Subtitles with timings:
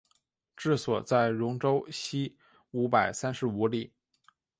[0.57, 2.35] 治所在戎州西
[2.71, 3.93] 五百三十五里。